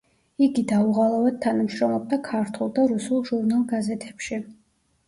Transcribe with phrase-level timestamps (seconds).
[0.45, 4.43] იგი დაუღალავად თანამშრომლობდა ქართულ და რუსულ ჟურნალ–გაზეთებში.